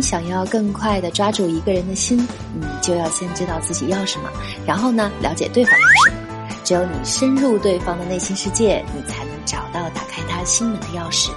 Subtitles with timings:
[0.00, 2.18] 想要更快的抓住一个人的心，
[2.54, 4.30] 你就要先知道自己要什么，
[4.66, 6.16] 然后呢，了解对方要什么。
[6.64, 11.30] 只有你深入对方的内心世界，你才能找到打开他心门的钥匙。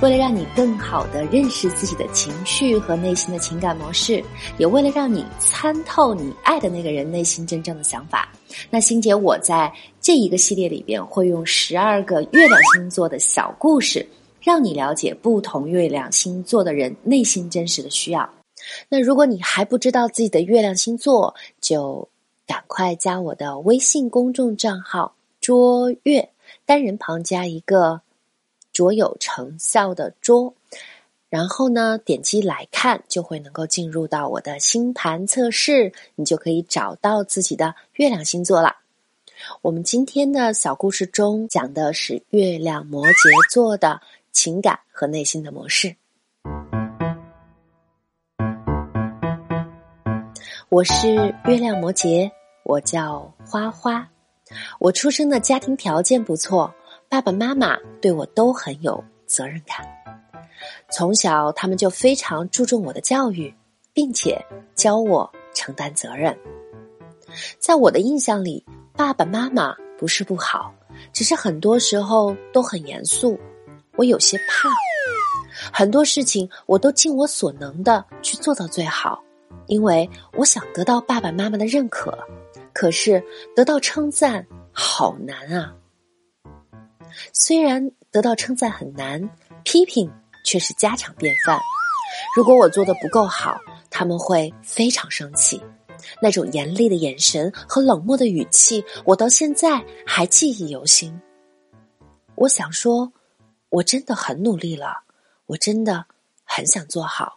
[0.00, 4.22] 为了让你更好的认识自己的情绪和内心的情感模式，
[4.58, 8.28] 也为了让你参透你爱的那个人内心真正的想法，
[8.70, 14.06] 那欣姐我在这一个系列里边会用十二个月亮星座的小故事。
[14.48, 18.26] 让你了解不同月亮星座的人内心真实的需要。
[18.88, 22.08] 那如果你还不知道自己的月亮星座，就
[22.46, 26.30] 赶快加我的微信公众账号“卓越”，
[26.64, 28.00] 单人旁加一个
[28.72, 30.54] “卓有成效”的“卓”，
[31.28, 38.76] 然后呢，点击来看，就会能够进入到我的星盘测试，你就可以找到自己的月亮星座了。
[39.60, 44.00] 我们今天的小故事中讲的是月亮摩羯座的。
[44.40, 45.96] 情感和内心的模式。
[50.68, 52.30] 我是月亮摩羯，
[52.62, 54.08] 我叫花花。
[54.78, 56.72] 我出生的家庭条件不错，
[57.08, 59.84] 爸爸妈妈对我都很有责任感。
[60.88, 63.52] 从小，他们就非常注重我的教育，
[63.92, 64.40] 并且
[64.76, 66.38] 教我承担责任。
[67.58, 70.72] 在我的印象里，爸爸妈妈不是不好，
[71.12, 73.36] 只是很多时候都很严肃。
[73.98, 74.68] 我有些怕，
[75.72, 79.20] 很多事情我都尽我所能的去做到最好，
[79.66, 82.16] 因为我想得到爸爸妈妈的认可。
[82.72, 83.20] 可是
[83.56, 85.74] 得到称赞好难啊！
[87.32, 89.28] 虽然得到称赞很难，
[89.64, 90.08] 批评
[90.44, 91.58] 却是家常便饭。
[92.36, 93.58] 如果我做的不够好，
[93.90, 95.60] 他们会非常生气，
[96.22, 101.20] 那种严厉的眼神和冷漠的语气，我到现在还记忆犹新。
[102.36, 103.12] 我想说。
[103.70, 105.02] 我真的很努力了，
[105.46, 106.04] 我真的
[106.44, 107.36] 很想做好。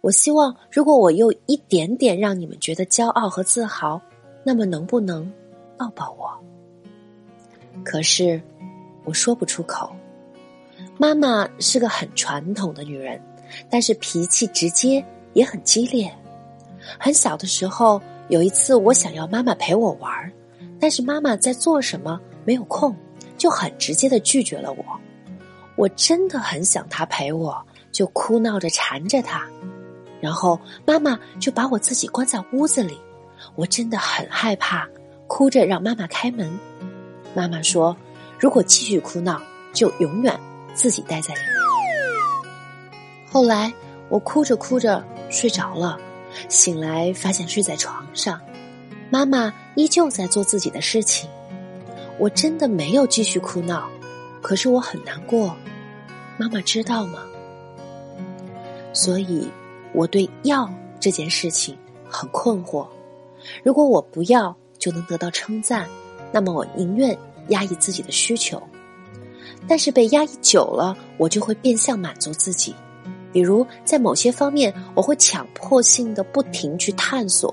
[0.00, 4.00] 我希望，如果我有一点点让你们觉得骄傲和自豪，
[4.44, 5.30] 那么能不能
[5.76, 6.30] 抱抱我？
[7.84, 8.40] 可是
[9.04, 9.90] 我说不出口。
[10.96, 13.20] 妈妈是个很传统的女人，
[13.68, 16.12] 但是脾气直接也很激烈。
[16.98, 20.32] 很小的时候，有一次我想要妈妈陪我玩，
[20.78, 22.94] 但是妈妈在做什么没有空，
[23.36, 24.84] 就很直接的拒绝了我。
[25.76, 29.44] 我真的很想他陪我，就哭闹着缠着他，
[30.20, 32.98] 然后妈妈就把我自己关在屋子里。
[33.56, 34.88] 我真的很害怕，
[35.26, 36.58] 哭着让妈妈开门。
[37.34, 37.96] 妈妈说
[38.38, 39.40] ：“如果继续哭闹，
[39.72, 40.38] 就永远
[40.72, 41.50] 自己待在里面。”
[43.30, 43.72] 后来
[44.08, 45.98] 我哭着哭着睡着了，
[46.48, 48.40] 醒来发现睡在床上，
[49.10, 51.28] 妈妈依旧在做自己的事情。
[52.18, 53.90] 我真的没有继续哭闹。
[54.44, 55.56] 可是我很难过，
[56.36, 57.20] 妈妈知道吗？
[58.92, 59.48] 所以
[59.94, 61.74] 我对要这件事情
[62.06, 62.86] 很困惑。
[63.62, 65.88] 如果我不要就能得到称赞，
[66.30, 67.16] 那么我宁愿
[67.48, 68.62] 压抑自己的需求。
[69.66, 72.74] 但是被压抑久了，我就会变相满足自己。
[73.32, 77.50] 比如在某些方面，我会强迫性的不停去探索；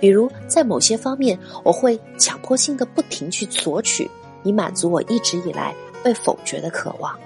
[0.00, 4.10] 比如在某些方面，我会强迫性的不停去索取。
[4.46, 5.74] 以满足我一直以来
[6.04, 7.18] 被否决的渴望。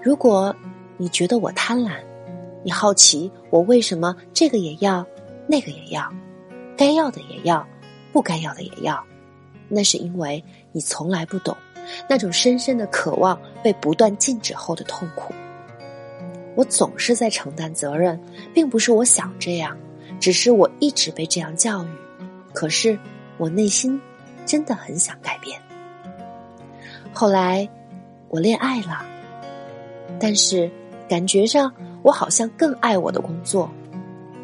[0.00, 0.54] 如果
[0.96, 1.96] 你觉得我贪婪，
[2.62, 5.04] 你好奇我为什么这个也要，
[5.48, 6.08] 那个也要，
[6.76, 7.66] 该要的也要，
[8.12, 9.02] 不该要的也要，
[9.68, 11.56] 那是因为你从来不懂
[12.08, 15.34] 那种深深的渴望被不断禁止后的痛苦。
[16.54, 18.20] 我总是在承担责任，
[18.54, 19.76] 并不是我想这样，
[20.20, 21.88] 只是我一直被这样教育。
[22.52, 22.96] 可是
[23.38, 24.00] 我内心
[24.44, 25.60] 真的很想改变。
[27.12, 27.68] 后来，
[28.28, 29.04] 我恋爱了，
[30.18, 30.70] 但是
[31.08, 31.72] 感觉上
[32.02, 33.70] 我好像更爱我的工作，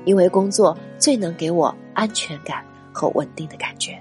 [0.04, 2.62] 因为工作最能给我安全感
[2.92, 3.98] 和稳定的感觉。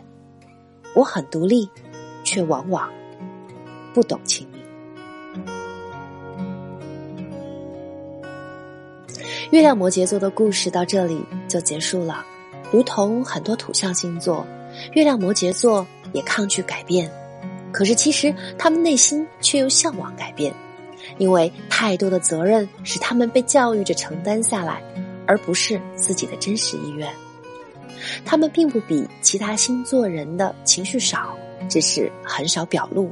[0.93, 1.67] 我很独立，
[2.23, 2.91] 却往往
[3.93, 4.57] 不懂亲密。
[9.51, 12.25] 月亮摩羯座的故事到这里就结束了，
[12.69, 14.45] 如同很多土象星座，
[14.91, 17.09] 月亮摩羯座也抗拒改变。
[17.71, 20.53] 可是，其实他们内心却又向往改变，
[21.17, 24.81] 因为太多的责任使他们被教育着承担下来，
[25.25, 27.11] 而不是自己的真实意愿。
[28.23, 31.37] 他们并不比其他星座人的情绪少，
[31.69, 33.11] 只是很少表露。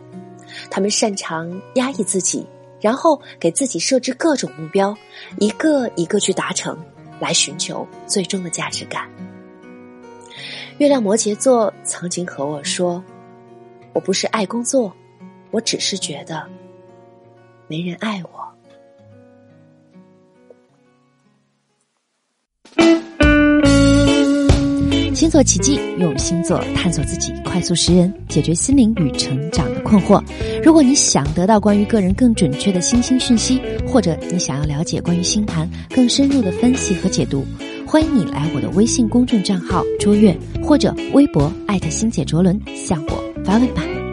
[0.69, 2.45] 他们擅长压抑自己，
[2.79, 4.95] 然后给自己设置各种目标，
[5.39, 6.77] 一个一个去达成，
[7.19, 9.09] 来寻求最终的价值感。
[10.77, 13.03] 月亮摩羯座曾经和我说
[13.95, 14.93] ：“我不是爱工作，
[15.51, 16.45] 我只是觉得
[17.69, 18.29] 没人爱我。”
[25.15, 30.21] 星座奇迹，用星座探索自己，快速识人，解决心灵与成长的困惑。
[30.61, 37.45] 如果你想得到关于个人更准确的星星讯息，或者你想要了解关于星盘更深入的分析和解读，
[37.87, 44.04] 欢迎你来我的微信公众账号“卓越”或者微博艾特星姐卓伦向我发问吧。